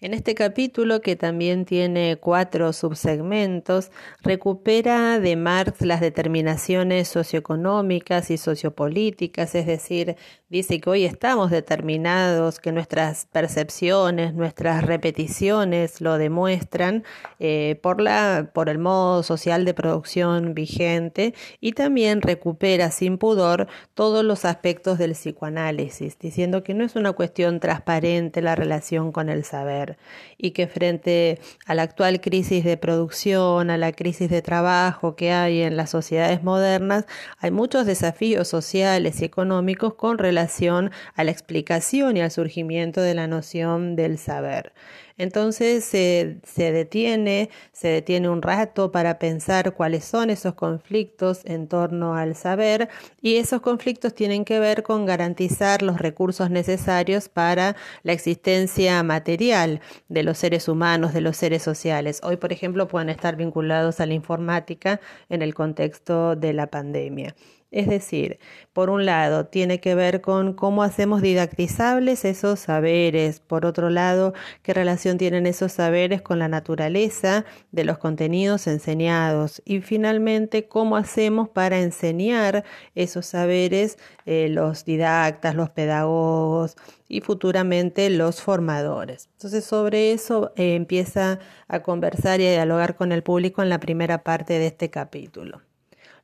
En 0.04 0.12
este 0.12 0.34
capítulo, 0.34 1.00
que 1.00 1.16
también 1.16 1.64
tiene 1.64 2.18
cuatro 2.20 2.74
subsegmentos, 2.74 3.90
recupera 4.20 5.18
de 5.18 5.34
Marx 5.34 5.80
las 5.80 6.02
determinaciones 6.02 7.08
socioeconómicas 7.08 8.30
y 8.30 8.36
sociopolíticas, 8.36 9.54
es 9.54 9.64
decir, 9.64 10.16
dice 10.50 10.78
que 10.78 10.90
hoy 10.90 11.04
estamos 11.06 11.50
determinados, 11.50 12.60
que 12.60 12.70
nuestras 12.70 13.24
percepciones, 13.32 14.34
nuestras 14.34 14.84
repeticiones 14.84 16.02
lo 16.02 16.18
demuestran 16.18 17.02
eh, 17.40 17.80
por, 17.82 18.02
la, 18.02 18.50
por 18.52 18.68
el 18.68 18.78
modo 18.78 19.22
social 19.22 19.64
de 19.64 19.72
producción 19.72 20.52
vigente 20.52 21.32
y 21.60 21.72
también 21.72 22.20
recupera 22.20 22.90
sin 22.90 23.16
pudor 23.16 23.68
todos 23.94 24.22
los 24.22 24.44
aspectos 24.44 24.98
del 24.98 25.12
psicoanálisis, 25.12 26.18
diciendo 26.18 26.62
que 26.62 26.74
no 26.74 26.84
es 26.84 26.94
una 26.94 27.14
cuestión 27.14 27.58
transparente 27.58 28.42
la 28.42 28.54
relación 28.54 29.10
con 29.10 29.30
el 29.30 29.44
saber 29.44 29.93
y 30.36 30.50
que 30.52 30.66
frente 30.66 31.38
a 31.66 31.74
la 31.74 31.82
actual 31.82 32.20
crisis 32.20 32.64
de 32.64 32.76
producción, 32.76 33.70
a 33.70 33.76
la 33.76 33.92
crisis 33.92 34.30
de 34.30 34.42
trabajo 34.42 35.16
que 35.16 35.32
hay 35.32 35.62
en 35.62 35.76
las 35.76 35.90
sociedades 35.90 36.42
modernas, 36.42 37.06
hay 37.38 37.50
muchos 37.50 37.86
desafíos 37.86 38.48
sociales 38.48 39.20
y 39.20 39.24
económicos 39.24 39.94
con 39.94 40.18
relación 40.18 40.90
a 41.14 41.24
la 41.24 41.30
explicación 41.30 42.16
y 42.16 42.20
al 42.20 42.30
surgimiento 42.30 43.00
de 43.00 43.14
la 43.14 43.26
noción 43.26 43.96
del 43.96 44.18
saber. 44.18 44.72
Entonces 45.16 45.84
se, 45.84 46.40
detiene, 46.56 47.48
se 47.72 47.88
detiene 47.88 48.28
un 48.28 48.42
rato 48.42 48.90
para 48.90 49.18
pensar 49.20 49.74
cuáles 49.74 50.04
son 50.04 50.28
esos 50.28 50.54
conflictos 50.54 51.42
en 51.44 51.68
torno 51.68 52.16
al 52.16 52.34
saber 52.34 52.88
y 53.22 53.36
esos 53.36 53.60
conflictos 53.60 54.14
tienen 54.14 54.44
que 54.44 54.58
ver 54.58 54.82
con 54.82 55.06
garantizar 55.06 55.82
los 55.82 55.98
recursos 55.98 56.50
necesarios 56.50 57.28
para 57.28 57.76
la 58.02 58.12
existencia 58.12 59.02
material 59.04 59.80
de 60.08 60.24
los 60.24 60.38
seres 60.38 60.68
humanos, 60.68 61.14
de 61.14 61.20
los 61.20 61.36
seres 61.36 61.62
sociales. 61.62 62.20
Hoy, 62.24 62.36
por 62.36 62.52
ejemplo, 62.52 62.88
pueden 62.88 63.08
estar 63.08 63.36
vinculados 63.36 64.00
a 64.00 64.06
la 64.06 64.14
informática 64.14 65.00
en 65.28 65.42
el 65.42 65.54
contexto 65.54 66.34
de 66.34 66.52
la 66.54 66.66
pandemia. 66.66 67.36
Es 67.74 67.88
decir, 67.88 68.38
por 68.72 68.88
un 68.88 69.04
lado, 69.04 69.46
tiene 69.46 69.80
que 69.80 69.96
ver 69.96 70.20
con 70.20 70.52
cómo 70.52 70.84
hacemos 70.84 71.22
didactizables 71.22 72.24
esos 72.24 72.60
saberes, 72.60 73.40
por 73.40 73.66
otro 73.66 73.90
lado, 73.90 74.32
qué 74.62 74.72
relación 74.72 75.18
tienen 75.18 75.44
esos 75.44 75.72
saberes 75.72 76.22
con 76.22 76.38
la 76.38 76.46
naturaleza 76.46 77.44
de 77.72 77.82
los 77.82 77.98
contenidos 77.98 78.68
enseñados 78.68 79.60
y 79.64 79.80
finalmente, 79.80 80.68
cómo 80.68 80.96
hacemos 80.96 81.48
para 81.48 81.80
enseñar 81.80 82.62
esos 82.94 83.26
saberes 83.26 83.98
eh, 84.24 84.48
los 84.50 84.84
didactas, 84.84 85.56
los 85.56 85.70
pedagogos 85.70 86.76
y 87.08 87.22
futuramente 87.22 88.08
los 88.08 88.40
formadores. 88.40 89.28
Entonces, 89.32 89.64
sobre 89.64 90.12
eso 90.12 90.52
eh, 90.54 90.76
empieza 90.76 91.40
a 91.66 91.82
conversar 91.82 92.40
y 92.40 92.46
a 92.46 92.52
dialogar 92.52 92.94
con 92.94 93.10
el 93.10 93.24
público 93.24 93.62
en 93.62 93.68
la 93.68 93.80
primera 93.80 94.22
parte 94.22 94.60
de 94.60 94.68
este 94.68 94.90
capítulo. 94.90 95.60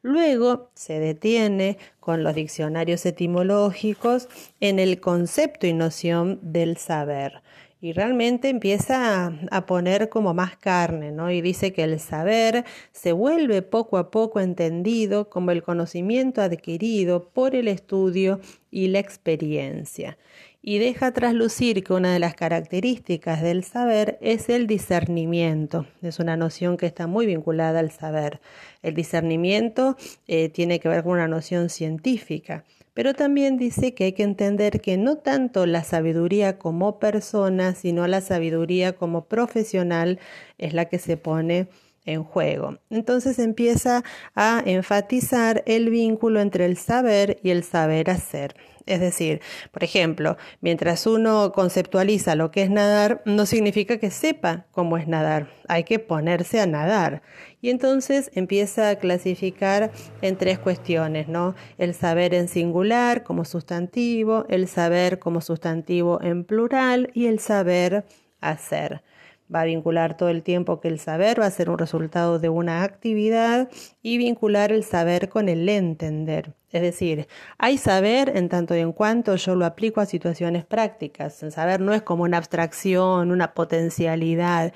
Luego 0.03 0.71
se 0.75 0.99
detiene 0.99 1.77
con 2.01 2.23
los 2.23 2.35
diccionarios 2.35 3.05
etimológicos 3.05 4.29
en 4.59 4.79
el 4.79 4.99
concepto 4.99 5.67
y 5.67 5.75
noción 5.75 6.39
del 6.43 6.79
saber. 6.79 7.43
Y 7.83 7.93
realmente 7.93 8.49
empieza 8.49 9.33
a, 9.51 9.67
poner 9.67 10.09
como 10.11 10.35
más 10.35 10.57
carne, 10.57 11.13
¿no? 11.13 11.31
Y 11.31 11.41
dice 11.41 11.73
que 11.73 11.83
el 11.83 11.99
saber 11.99 12.65
se 12.93 13.13
vuelve 13.13 13.63
poco 13.63 13.97
a 13.99 14.11
poco 14.11 14.41
entendido 14.41 15.31
como 15.31 15.51
el 15.51 15.63
conocimiento 15.63 16.43
adquirido 16.43 17.29
por 17.31 17.55
el 17.55 17.69
estudio 17.69 18.41
y 18.71 18.89
la 18.89 18.99
experiencia 18.99 20.19
y 20.63 20.79
deja 20.79 21.13
traslucir 21.13 21.83
que 21.83 21.93
una 21.93 22.13
de 22.13 22.19
las 22.19 22.35
características 22.35 23.43
del 23.43 23.65
saber 23.65 24.19
es 24.21 24.49
el 24.49 24.67
discernimiento. 24.67 25.87
Es 26.03 26.19
una 26.19 26.37
noción 26.37 26.77
que 26.77 26.87
está 26.87 27.07
muy 27.07 27.27
vinculada 27.27 27.81
al 27.81 27.91
saber. 27.91 28.41
El 28.83 28.95
discernimiento 28.95 29.97
eh, 30.27 30.51
tiene 30.51 30.79
que 30.79 30.89
ver 30.89 31.03
con 31.03 31.13
una 31.13 31.29
noción 31.29 31.71
científica, 31.71 32.65
pero 32.93 33.15
también 33.15 33.57
dice 33.57 33.95
que 33.95 34.05
hay 34.05 34.13
que 34.13 34.23
entender 34.23 34.81
que 34.81 34.99
no 34.99 35.17
tanto 35.17 35.65
la 35.65 35.83
sabiduría 35.83 36.59
como 36.59 36.99
persona, 36.99 37.75
sino 37.75 38.07
la 38.07 38.21
sabiduría 38.21 38.93
como 38.93 39.25
profesional 39.25 40.19
es 40.59 40.75
la 40.75 40.87
que 40.87 40.99
se 40.99 41.17
pone 41.17 41.69
en 42.05 42.25
juego. 42.25 42.79
Entonces 42.91 43.39
empieza 43.39 44.03
a 44.35 44.63
enfatizar 44.67 45.63
el 45.67 45.91
vínculo 45.91 46.41
entre 46.41 46.67
el 46.67 46.77
saber 46.77 47.39
y 47.43 47.51
el 47.51 47.63
saber 47.63 48.11
hacer. 48.11 48.55
Es 48.87 49.01
decir, 49.01 49.41
por 49.73 49.85
ejemplo, 49.85 50.37
mientras 50.61 51.07
uno 51.07 51.53
conceptualiza 51.53 52.35
lo 52.35 52.51
que 52.51 52.63
es 52.63 52.71
nadar, 52.71 53.23
no 53.25 53.47
significa 53.47 53.99
que 53.99 54.11
sepa 54.11 54.67
cómo 54.71 54.97
es 54.97 55.07
nadar. 55.09 55.49
Hay 55.69 55.85
que 55.85 55.99
ponerse 55.99 56.61
a 56.61 56.67
nadar. 56.67 57.23
Y 57.61 57.71
entonces 57.71 58.31
empieza 58.35 58.91
a 58.91 58.97
clasificar 58.97 59.91
en 60.23 60.37
tres 60.37 60.59
cuestiones, 60.59 61.29
¿no? 61.29 61.55
El 61.79 61.95
saber 61.95 62.35
en 62.35 62.49
singular 62.49 63.23
como 63.23 63.45
sustantivo, 63.45 64.47
el 64.49 64.69
saber 64.69 65.19
como 65.19 65.41
sustantivo 65.41 66.21
en 66.23 66.45
plural 66.45 67.11
y 67.15 67.27
el 67.27 67.39
saber 67.39 68.05
hacer 68.41 69.03
va 69.53 69.63
a 69.63 69.65
vincular 69.65 70.17
todo 70.17 70.29
el 70.29 70.43
tiempo 70.43 70.81
que 70.81 70.89
el 70.89 70.99
saber 70.99 71.41
va 71.41 71.47
a 71.47 71.51
ser 71.51 71.71
un 71.71 71.79
resultado 71.79 72.39
de 72.39 72.49
una 72.49 72.83
actividad 72.83 73.69
y 74.03 74.19
vincular 74.19 74.73
el 74.73 74.85
saber 74.85 75.29
con 75.29 75.49
el 75.49 75.69
entender. 75.69 76.55
Es 76.71 76.83
decir, 76.83 77.27
hay 77.59 77.79
saber 77.79 78.37
en 78.37 78.49
tanto 78.49 78.77
y 78.77 78.81
en 78.81 78.93
cuanto 78.93 79.35
yo 79.37 79.57
lo 79.57 79.67
aplico 79.67 80.01
a 80.01 80.07
situaciones 80.07 80.65
prácticas. 80.65 81.43
El 81.43 81.51
saber 81.51 81.81
no 81.81 81.93
es 81.93 82.03
como 82.03 82.23
una 82.23 82.37
abstracción, 82.37 83.33
una 83.33 83.55
potencialidad, 83.55 84.73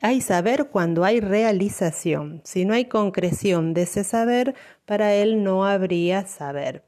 hay 0.00 0.20
saber 0.20 0.68
cuando 0.68 1.04
hay 1.04 1.20
realización. 1.20 2.40
Si 2.44 2.64
no 2.64 2.74
hay 2.74 2.86
concreción 2.86 3.74
de 3.74 3.82
ese 3.82 4.04
saber, 4.04 4.54
para 4.86 5.14
él 5.14 5.42
no 5.42 5.66
habría 5.66 6.26
saber. 6.26 6.82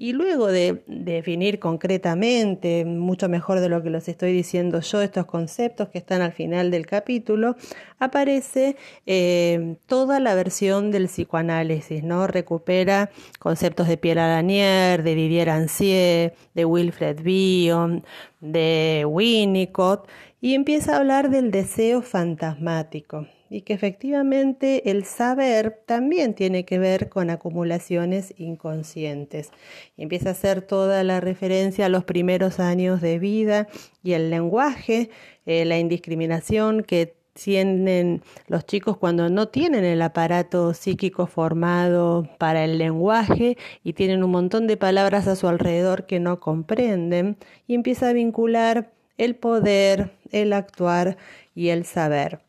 Y 0.00 0.12
luego 0.12 0.46
de 0.46 0.84
definir 0.86 1.58
concretamente, 1.58 2.84
mucho 2.84 3.28
mejor 3.28 3.58
de 3.58 3.68
lo 3.68 3.82
que 3.82 3.90
los 3.90 4.06
estoy 4.06 4.32
diciendo 4.32 4.78
yo, 4.78 5.02
estos 5.02 5.26
conceptos 5.26 5.88
que 5.88 5.98
están 5.98 6.22
al 6.22 6.30
final 6.32 6.70
del 6.70 6.86
capítulo, 6.86 7.56
aparece 7.98 8.76
eh, 9.06 9.76
toda 9.86 10.20
la 10.20 10.36
versión 10.36 10.92
del 10.92 11.06
psicoanálisis, 11.06 12.04
¿no? 12.04 12.28
Recupera 12.28 13.10
conceptos 13.40 13.88
de 13.88 13.96
Pierre 13.96 14.20
Lanier, 14.20 15.02
de 15.02 15.16
Didier 15.16 15.50
Ancier, 15.50 16.34
de 16.54 16.64
Wilfred 16.64 17.20
Bion, 17.20 18.04
de 18.40 19.04
Winnicott, 19.04 20.08
y 20.40 20.54
empieza 20.54 20.94
a 20.94 20.98
hablar 20.98 21.28
del 21.28 21.50
deseo 21.50 22.02
fantasmático 22.02 23.26
y 23.50 23.62
que 23.62 23.72
efectivamente 23.72 24.90
el 24.90 25.04
saber 25.04 25.82
también 25.86 26.34
tiene 26.34 26.64
que 26.64 26.78
ver 26.78 27.08
con 27.08 27.30
acumulaciones 27.30 28.34
inconscientes. 28.36 29.50
Empieza 29.96 30.30
a 30.30 30.32
hacer 30.32 30.62
toda 30.62 31.04
la 31.04 31.20
referencia 31.20 31.86
a 31.86 31.88
los 31.88 32.04
primeros 32.04 32.60
años 32.60 33.00
de 33.00 33.18
vida 33.18 33.68
y 34.02 34.12
el 34.12 34.30
lenguaje, 34.30 35.10
eh, 35.46 35.64
la 35.64 35.78
indiscriminación 35.78 36.82
que 36.82 37.16
tienen 37.32 38.22
los 38.48 38.66
chicos 38.66 38.96
cuando 38.96 39.30
no 39.30 39.48
tienen 39.48 39.84
el 39.84 40.02
aparato 40.02 40.74
psíquico 40.74 41.26
formado 41.26 42.28
para 42.38 42.64
el 42.64 42.78
lenguaje 42.78 43.56
y 43.84 43.92
tienen 43.92 44.24
un 44.24 44.32
montón 44.32 44.66
de 44.66 44.76
palabras 44.76 45.28
a 45.28 45.36
su 45.36 45.46
alrededor 45.46 46.06
que 46.06 46.18
no 46.18 46.40
comprenden 46.40 47.36
y 47.68 47.74
empieza 47.74 48.08
a 48.08 48.12
vincular 48.12 48.90
el 49.18 49.36
poder, 49.36 50.10
el 50.32 50.52
actuar 50.52 51.16
y 51.54 51.68
el 51.68 51.84
saber 51.84 52.47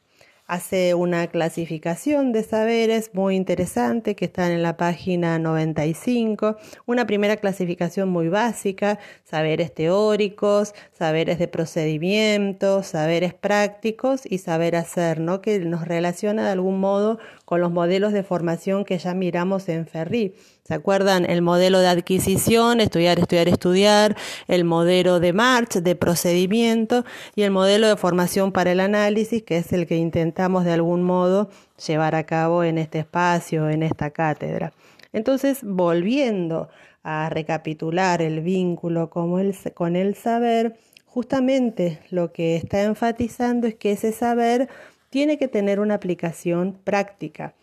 hace 0.50 0.96
una 0.96 1.27
clasificación 1.27 2.32
de 2.32 2.41
saberes 2.41 3.12
muy 3.13 3.36
interesante 3.36 4.15
que 4.15 4.25
está 4.25 4.51
en 4.51 4.63
la 4.63 4.77
página 4.77 5.38
95. 5.38 6.58
Una 6.88 7.06
primera 7.06 7.38
clasificación 7.38 8.10
muy 8.10 8.29
básica, 8.29 8.98
saberes 9.24 9.74
teóricos, 9.75 10.74
saberes 10.91 11.38
de 11.38 11.48
procedimientos, 11.48 12.88
saberes 12.88 13.36
prácticos 13.36 14.22
y 14.25 14.39
saber 14.39 14.75
hacer, 14.75 15.20
¿no? 15.20 15.39
que 15.39 15.60
nos 15.60 15.88
relaciona 15.88 16.46
de 16.46 16.51
algún 16.51 16.79
modo 16.79 17.20
con 17.50 17.62
los 17.62 17.72
modelos 17.72 18.13
de 18.13 18.22
formación 18.22 18.86
que 18.86 19.00
ya 19.00 19.15
miramos 19.15 19.70
en 19.70 19.88
Ferri. 19.88 20.36
¿Se 20.62 20.75
acuerdan? 20.75 21.25
El 21.27 21.41
modelo 21.41 21.79
de 21.79 21.88
adquisición, 21.88 22.79
estudiar, 22.79 23.18
estudiar, 23.18 23.48
estudiar, 23.48 24.15
el 24.48 24.65
modelo 24.65 25.20
de 25.20 25.34
March, 25.34 25.79
de 25.82 25.96
procedimiento, 25.96 27.06
y 27.34 27.41
el 27.41 27.50
modelo 27.50 27.88
de 27.88 27.98
formación 27.98 28.51
para 28.51 28.72
el 28.72 28.79
análisis, 28.79 29.41
que 29.41 29.58
es 29.58 29.74
el 29.74 29.88
que 29.88 29.98
intentamos 29.98 30.63
de 30.63 30.74
algún 30.74 31.01
modo 31.01 31.50
llevar 31.88 32.13
a 32.13 32.27
cabo 32.27 32.63
en 32.63 32.77
este 32.77 33.00
espacio, 33.00 33.68
en 33.68 33.82
esta 33.82 34.12
cátedra. 34.12 34.72
Entonces, 35.12 35.62
volviendo 35.63 36.70
a 37.01 37.32
recapitular 37.32 38.22
el 38.22 38.41
vínculo 38.41 39.10
con 39.10 39.39
el, 39.39 39.56
con 39.74 39.96
el 39.96 40.13
saber, 40.13 40.77
justamente 41.03 42.00
lo 42.12 42.32
que 42.32 42.58
está 42.58 42.84
enfatizando 42.84 43.65
es 43.65 43.74
que 43.74 43.94
ese 43.94 44.12
saber 44.12 44.70
tiene 45.10 45.38
que 45.38 45.48
tener 45.48 45.80
una 45.80 45.96
aplicación 45.96 46.78
práctica. 46.84 47.56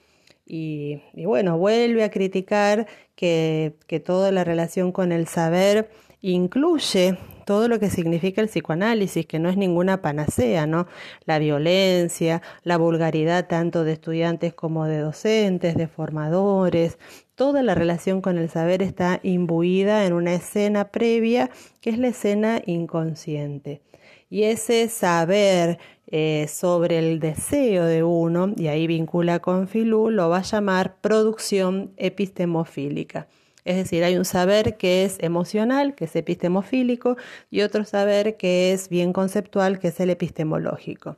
Y, 0.46 1.02
bueno, 1.14 1.58
vuelve 1.58 2.04
a 2.04 2.10
criticar 2.10 2.86
que, 3.16 3.74
que 3.86 3.98
toda 4.00 4.30
la 4.30 4.44
relación 4.44 4.92
con 4.92 5.10
el 5.10 5.26
saber 5.26 5.90
incluye 6.20 7.18
todo 7.46 7.68
lo 7.68 7.78
que 7.78 7.90
significa 7.90 8.40
el 8.40 8.48
psicoanálisis, 8.48 9.24
que 9.26 9.38
no 9.38 9.48
es 9.48 9.56
ninguna 9.56 10.02
panacea, 10.02 10.66
¿no? 10.66 10.88
La 11.24 11.38
violencia, 11.38 12.42
la 12.64 12.76
vulgaridad 12.76 13.46
tanto 13.46 13.84
de 13.84 13.92
estudiantes 13.92 14.52
como 14.52 14.86
de 14.86 14.98
docentes, 14.98 15.76
de 15.76 15.86
formadores, 15.86 16.98
toda 17.36 17.62
la 17.62 17.76
relación 17.76 18.20
con 18.20 18.38
el 18.38 18.50
saber 18.50 18.82
está 18.82 19.20
imbuida 19.22 20.06
en 20.06 20.12
una 20.12 20.34
escena 20.34 20.88
previa 20.88 21.50
que 21.80 21.90
es 21.90 21.98
la 21.98 22.08
escena 22.08 22.60
inconsciente. 22.66 23.82
Y 24.28 24.42
ese 24.42 24.88
saber 24.88 25.78
eh, 26.08 26.46
sobre 26.48 26.98
el 26.98 27.18
deseo 27.20 27.84
de 27.84 28.02
uno, 28.02 28.52
y 28.56 28.68
ahí 28.68 28.86
vincula 28.86 29.40
con 29.40 29.68
Filú, 29.68 30.10
lo 30.10 30.28
va 30.28 30.38
a 30.38 30.42
llamar 30.42 31.00
producción 31.00 31.92
epistemofílica. 31.96 33.28
Es 33.64 33.76
decir, 33.76 34.04
hay 34.04 34.16
un 34.16 34.24
saber 34.24 34.76
que 34.76 35.04
es 35.04 35.16
emocional, 35.18 35.96
que 35.96 36.04
es 36.04 36.14
epistemofílico, 36.14 37.16
y 37.50 37.62
otro 37.62 37.84
saber 37.84 38.36
que 38.36 38.72
es 38.72 38.88
bien 38.88 39.12
conceptual, 39.12 39.80
que 39.80 39.88
es 39.88 39.98
el 39.98 40.10
epistemológico. 40.10 41.16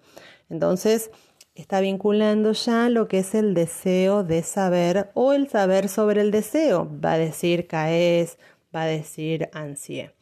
Entonces, 0.48 1.10
está 1.54 1.80
vinculando 1.80 2.52
ya 2.52 2.88
lo 2.88 3.06
que 3.06 3.18
es 3.18 3.34
el 3.34 3.52
deseo 3.52 4.24
de 4.24 4.42
saber 4.42 5.10
o 5.12 5.34
el 5.34 5.48
saber 5.48 5.90
sobre 5.90 6.22
el 6.22 6.30
deseo. 6.30 6.88
Va 7.04 7.12
a 7.12 7.18
decir 7.18 7.66
Caes, 7.66 8.38
va 8.74 8.82
a 8.82 8.86
decir 8.86 9.50
Ansier. 9.52 10.17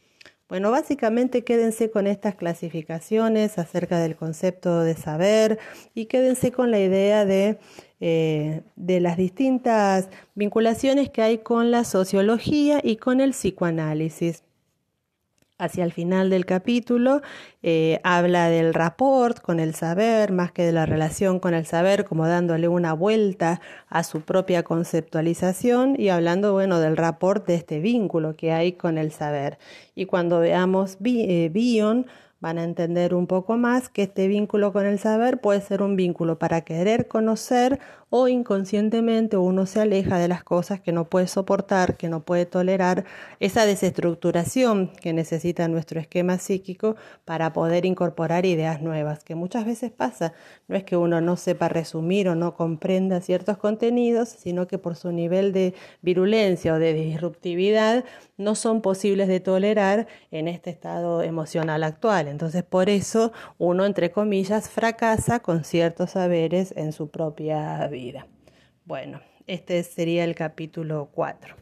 Bueno, 0.49 0.71
básicamente 0.71 1.43
quédense 1.43 1.91
con 1.91 2.07
estas 2.07 2.37
clasificaciones 2.37 3.59
acerca 3.59 3.99
del 3.99 4.15
concepto 4.15 4.81
de 4.81 4.95
saber 4.95 5.59
y 5.93 6.07
quédense 6.07 6.53
con 6.53 6.71
la 6.71 6.79
idea 6.79 7.25
de, 7.25 7.59
eh, 7.99 8.63
de 8.77 9.01
las 9.01 9.17
distintas 9.17 10.09
vinculaciones 10.37 11.11
que 11.11 11.23
hay 11.23 11.39
con 11.39 11.73
la 11.73 11.83
sociología 11.83 12.81
y 12.81 12.97
con 12.97 13.21
el 13.21 13.31
psicoanálisis 13.31 14.46
hacia 15.59 15.85
el 15.85 15.93
final 15.93 16.29
del 16.31 16.45
capítulo, 16.45 17.23
eh, 17.63 18.01
habla 18.05 18.49
del 18.49 18.75
rapport 18.75 19.41
con 19.41 19.59
el 19.59 19.75
saber, 19.75 20.33
más 20.33 20.53
que 20.53 20.63
de 20.63 20.73
la 20.73 20.87
relación 20.87 21.41
con 21.41 21.55
el 21.55 21.67
saber, 21.67 22.05
como 22.05 22.27
dándole 22.27 22.69
una 22.69 22.93
vuelta 22.93 23.61
a 23.89 24.05
su 24.05 24.21
propia 24.21 24.63
conceptualización 24.63 25.99
y 25.99 26.11
hablando, 26.11 26.53
bueno, 26.53 26.81
del 26.81 26.97
rapport 26.97 27.47
de 27.47 27.55
este 27.55 27.81
vínculo 27.81 28.37
que 28.37 28.53
hay 28.53 28.73
con 28.73 28.99
el 28.99 29.13
saber. 29.13 29.59
Y 29.95 30.07
cuando 30.07 30.41
veamos 30.41 30.99
eh, 31.05 31.51
Bion, 31.53 32.07
van 32.39 32.59
a 32.59 32.65
entender 32.65 33.15
un 33.15 33.27
poco 33.27 33.57
más 33.57 33.89
que 33.89 34.03
este 34.03 34.29
vínculo 34.29 34.73
con 34.73 34.85
el 34.85 34.99
saber 34.99 35.41
puede 35.41 35.61
ser 35.63 35.83
un 35.83 35.97
vínculo 35.97 36.39
para 36.39 36.61
querer 36.61 37.09
conocer 37.09 37.81
o 38.09 38.29
inconscientemente 38.29 39.37
uno 39.37 39.67
se 39.67 39.81
aleja 39.81 40.19
de 40.19 40.29
las 40.29 40.45
cosas 40.45 40.81
que 40.81 40.93
no 40.93 41.07
puede 41.07 41.27
soportar, 41.27 41.97
que 41.97 42.09
no 42.09 42.21
puede 42.21 42.47
tolerar, 42.47 43.05
esa 43.41 43.67
desestructuración 43.67 44.93
que 45.01 45.13
necesita 45.13 45.67
nuestro 45.67 45.99
esquema 45.99 46.39
psíquico 46.39 46.95
para 47.25 47.53
poder 47.53 47.85
incorporar 47.85 48.47
ideas 48.47 48.81
nuevas, 48.81 49.25
que 49.25 49.35
muchas 49.35 49.67
veces 49.67 49.91
pasa. 49.91 50.35
No 50.69 50.77
es 50.77 50.85
que 50.85 50.97
uno 50.97 51.21
no 51.21 51.37
sepa 51.37 51.69
resumir 51.69 52.29
o 52.29 52.37
no 52.37 52.55
comprenda 52.55 53.21
ciertos 53.21 53.59
contenidos, 53.59 54.29
sino 54.29 54.69
que 54.69 54.79
por 54.79 54.95
su 54.95 55.11
nivel 55.11 55.53
de 55.53 55.75
virulencia 56.01 56.75
o 56.75 56.79
de 56.79 56.95
disruptividad 56.95 58.05
no 58.37 58.55
son 58.55 58.83
posibles 58.83 59.27
de 59.29 59.41
tolerar 59.41 60.07
en 60.31 60.47
este 60.47 60.71
estado 60.71 61.23
emocional 61.23 61.83
actual. 61.83 62.29
Entonces, 62.29 62.63
por 62.63 62.89
eso 62.89 63.33
uno, 63.59 63.85
entre 63.85 64.13
comillas, 64.13 64.69
fracasa 64.69 65.41
con 65.41 65.65
ciertos 65.65 66.11
saberes 66.13 66.73
en 66.77 66.93
su 66.93 67.09
propia 67.09 67.89
vida. 67.89 67.96
Bueno, 68.85 69.23
este 69.47 69.83
sería 69.83 70.25
el 70.25 70.35
capítulo 70.35 71.09
4. 71.13 71.57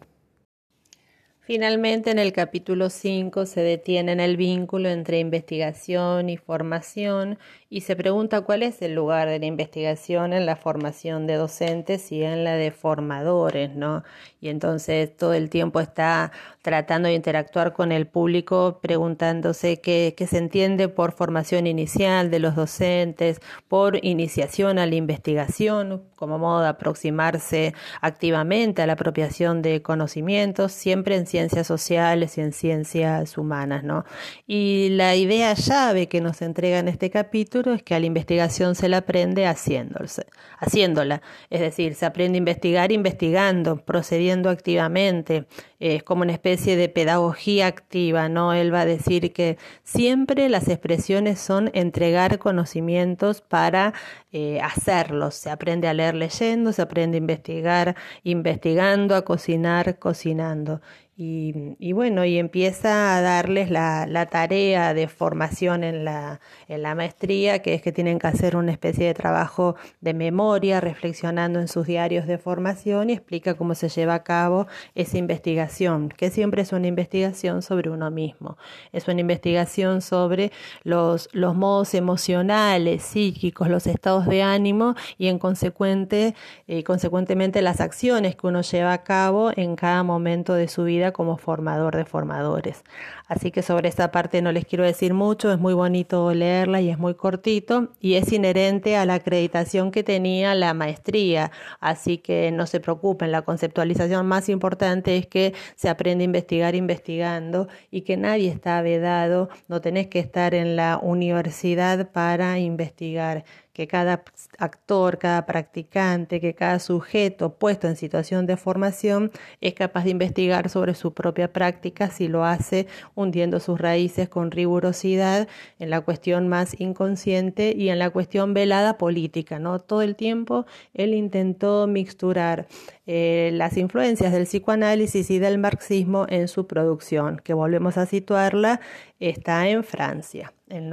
Finalmente, 1.39 2.11
en 2.11 2.19
el 2.19 2.33
capítulo 2.33 2.91
5 2.91 3.47
se 3.47 3.61
detiene 3.61 4.13
en 4.13 4.21
el 4.21 4.37
vínculo 4.37 4.89
entre 4.89 5.21
investigación 5.21 6.29
y 6.31 6.37
formación 6.37 7.39
y 7.75 7.81
se 7.81 7.97
pregunta 7.97 8.43
cuál 8.43 8.63
es 8.63 8.81
el 8.83 8.95
lugar 8.95 9.29
de 9.29 9.41
la 9.41 9.47
investigación 9.47 10.33
en 10.33 10.47
la 10.47 10.55
formación 10.55 11.27
de 11.27 11.35
docentes 11.35 12.13
y 12.13 12.23
en 12.23 12.45
la 12.45 12.55
de 12.55 12.71
formadores, 12.71 13.75
¿no? 13.75 14.05
Y 14.41 14.49
entonces 14.49 15.17
todo 15.17 15.35
el 15.35 15.51
tiempo 15.51 15.81
está 15.81 16.31
tratando 16.63 17.09
de 17.09 17.15
interactuar 17.15 17.73
con 17.73 17.91
el 17.91 18.07
público 18.07 18.79
preguntándose 18.81 19.81
qué, 19.81 20.15
se 20.25 20.39
entiende 20.39 20.89
por 20.89 21.13
formación 21.13 21.67
inicial 21.67 22.31
de 22.31 22.39
los 22.39 22.55
docentes, 22.55 23.41
por 23.67 24.05
iniciación 24.05 24.79
a 24.79 24.87
la 24.87 24.95
investigación, 24.95 26.05
como 26.15 26.39
modo 26.39 26.61
de 26.63 26.69
aproximarse 26.69 27.75
activamente 28.01 28.83
a 28.83 28.87
la 28.87 28.93
apropiación 28.93 29.63
de 29.63 29.83
conocimientos, 29.83 30.71
siempre 30.71 31.17
en 31.17 31.27
ciencias 31.27 31.67
sociales 31.67 32.39
y 32.39 32.43
en 32.43 32.53
ciencias 32.53 33.37
humanas, 33.37 33.83
¿no? 33.83 34.05
Y 34.47 34.91
la 34.91 35.17
idea 35.17 35.55
llave 35.55 36.07
que 36.07 36.21
nos 36.21 36.41
entrega 36.41 36.79
en 36.79 36.87
este 36.87 37.11
capítulo 37.11 37.64
es 37.73 37.83
que 37.83 37.95
a 37.95 38.01
la 38.01 38.07
investigación 38.07 38.75
se 38.75 38.89
la 38.89 38.99
aprende 38.99 39.47
haciéndola. 39.47 41.23
Es 41.51 41.61
decir, 41.61 41.95
se 41.95 42.05
aprende 42.07 42.37
a 42.37 42.39
investigar 42.39 42.93
investigando, 42.93 43.77
procediendo 43.77 44.51
activamente. 44.51 45.47
Es 45.81 46.03
como 46.03 46.23
una 46.23 46.33
especie 46.33 46.77
de 46.77 46.89
pedagogía 46.89 47.67
activa, 47.67 48.29
¿no? 48.29 48.53
Él 48.53 48.73
va 48.73 48.83
a 48.83 48.87
decir 48.87 49.33
que 49.33 49.59
siempre 49.83 50.49
las 50.49 50.69
expresiones 50.69 51.39
son 51.39 51.71
entregar 51.75 52.39
conocimientos 52.39 53.41
para 53.41 53.95
eh, 54.33 54.61
hacerlos. 54.61 55.35
Se 55.35 55.51
aprende 55.51 55.89
a 55.89 55.95
leer 55.95 56.15
leyendo, 56.15 56.73
se 56.73 56.83
aprende 56.83 57.17
a 57.17 57.21
investigar 57.21 57.97
investigando, 58.23 59.15
a 59.15 59.23
cocinar 59.23 59.99
cocinando. 59.99 60.81
Y, 61.17 61.93
bueno, 61.93 62.25
y 62.25 62.39
empieza 62.39 63.17
a 63.17 63.21
darles 63.21 63.71
la, 63.71 64.05
la 64.05 64.27
tarea 64.27 64.95
de 64.95 65.07
formación 65.07 65.85
en 65.85 66.05
la, 66.05 66.41
en 66.67 66.83
la, 66.83 66.97
maestría, 66.97 67.61
que 67.61 67.75
es 67.75 67.83
que 67.83 67.93
tienen 67.93 68.19
que 68.19 68.27
hacer 68.27 68.57
una 68.57 68.73
especie 68.73 69.07
de 69.07 69.15
trabajo 69.15 69.77
de 70.01 70.13
memoria, 70.13 70.81
reflexionando 70.81 71.61
en 71.61 71.69
sus 71.69 71.87
diarios 71.87 72.27
de 72.27 72.37
formación 72.37 73.11
y 73.11 73.13
explica 73.13 73.55
cómo 73.55 73.77
se 73.77 73.91
lleva 73.91 74.15
a 74.15 74.25
cabo 74.25 74.67
esa 74.97 75.17
investigación, 75.17 76.09
que 76.09 76.31
siempre 76.31 76.63
es 76.63 76.73
una 76.73 76.89
investigación 76.89 77.63
sobre 77.63 77.91
uno 77.91 78.11
mismo, 78.11 78.57
es 78.93 79.07
una 79.07 79.21
investigación 79.21 80.03
sobre 80.03 80.51
los, 80.83 81.29
los 81.31 81.55
modos 81.55 81.95
emocionales, 81.95 83.05
psíquicos, 83.05 83.69
los 83.69 83.87
estados 83.87 84.27
de 84.27 84.43
ánimo 84.43 84.97
y 85.17 85.29
en 85.29 85.39
consecuente, 85.39 86.35
eh, 86.67 86.83
consecuentemente 86.83 87.63
las 87.63 87.81
acciones 87.81 88.35
que 88.35 88.49
uno 88.49 88.63
lleva 88.63 88.93
a 88.93 89.05
cabo 89.05 89.53
en 89.55 89.77
cada 89.77 90.03
momento 90.03 90.55
de 90.55 90.67
su 90.67 90.83
vida 90.83 91.04
como 91.13 91.37
formador 91.37 91.97
de 91.97 92.05
formadores. 92.05 92.85
Así 93.27 93.51
que 93.51 93.63
sobre 93.63 93.89
esta 93.89 94.11
parte 94.11 94.43
no 94.43 94.53
les 94.53 94.67
quiero 94.67 94.85
decir 94.85 95.15
mucho, 95.15 95.53
es 95.53 95.59
muy 95.59 95.75
bonito 95.75 96.33
leerla 96.35 96.81
y 96.81 96.91
es 96.91 96.99
muy 96.99 97.15
cortito 97.15 97.89
y 98.01 98.15
es 98.15 98.33
inherente 98.33 98.97
a 98.97 99.07
la 99.07 99.15
acreditación 99.15 99.91
que 99.91 100.03
tenía 100.03 100.55
la 100.55 100.75
maestría. 100.75 101.51
Así 101.81 102.19
que 102.19 102.51
no 102.51 102.67
se 102.67 102.81
preocupen, 102.81 103.33
la 103.33 103.43
conceptualización 103.43 104.27
más 104.27 104.49
importante 104.49 105.17
es 105.17 105.27
que 105.27 105.55
se 105.75 105.89
aprende 105.89 106.25
a 106.25 106.27
investigar 106.27 106.75
investigando 106.75 107.69
y 107.91 108.03
que 108.03 108.17
nadie 108.17 108.51
está 108.51 108.83
vedado, 108.83 109.49
no 109.69 109.81
tenés 109.81 110.09
que 110.09 110.19
estar 110.19 110.55
en 110.55 110.77
la 110.77 110.99
universidad 111.03 112.11
para 112.11 112.59
investigar 112.59 113.45
que 113.75 113.89
cada 113.89 114.23
actor, 114.59 115.19
cada 115.19 115.47
practicante, 115.47 116.41
que 116.41 116.55
cada 116.55 116.79
sujeto 116.79 117.55
puesto 117.59 117.89
en 117.89 117.97
situación 117.97 118.47
de 118.47 118.57
formación 118.57 119.33
es 119.61 119.75
capaz 119.75 120.05
de 120.05 120.11
investigar 120.11 120.71
sobre 120.71 120.95
su 120.95 121.13
propia 121.13 121.53
práctica 121.53 122.09
si 122.09 122.29
lo 122.29 122.45
hace 122.45 122.87
hundiendo 123.17 123.59
sus 123.59 123.81
raíces 123.81 124.29
con 124.29 124.53
rigurosidad 124.53 125.49
en 125.81 125.91
la 125.91 126.01
cuestión 126.01 126.47
más 126.47 126.81
inconsciente 126.81 127.75
y 127.77 127.89
en 127.89 127.99
la 127.99 128.11
cuestión 128.11 128.55
velada 128.55 128.97
política. 128.97 129.59
¿no? 129.59 129.81
Todo 129.81 130.03
el 130.03 130.15
tiempo 130.15 130.67
él 130.95 131.13
intentó 131.13 131.89
mixturar 131.89 132.69
eh, 133.07 133.51
las 133.55 133.77
influencias 133.77 134.33
del 134.33 134.45
psicoanálisis 134.45 135.31
y 135.31 135.41
del 135.41 135.59
marxismo 135.59 136.27
en 136.29 136.47
su 136.47 136.69
producción, 136.69 137.41
que 137.43 137.55
volvemos 137.55 137.99
a 137.99 138.07
situarla, 138.07 138.81
está 139.19 139.69
en 139.69 139.83
Francia. 139.83 140.53
En, 140.75 140.93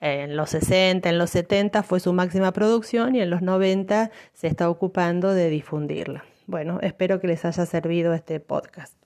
en 0.00 0.36
los 0.36 0.50
60, 0.50 1.08
en 1.08 1.18
los 1.18 1.30
70 1.30 1.82
fue 1.82 2.00
su 2.00 2.12
máxima 2.12 2.52
producción 2.52 3.14
y 3.14 3.20
en 3.20 3.30
los 3.30 3.42
90 3.42 4.10
se 4.34 4.46
está 4.46 4.70
ocupando 4.70 5.34
de 5.34 5.50
difundirla. 5.50 6.24
Bueno, 6.46 6.78
espero 6.80 7.20
que 7.20 7.26
les 7.26 7.44
haya 7.44 7.66
servido 7.66 8.14
este 8.14 8.40
podcast. 8.40 8.97